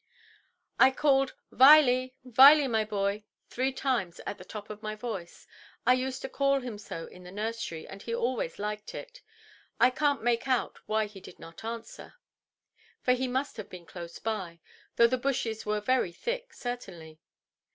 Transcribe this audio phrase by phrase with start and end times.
[0.79, 5.45] "I called, 'Viley, Viley, my boy!' three times, at the top of my voice.
[5.85, 9.21] I used to call him so in the nursery, and he always liked it.
[9.79, 12.15] I canʼt make out why he did not answer,
[13.03, 17.19] for he must have been close by—though the bushes were very thick, certainly.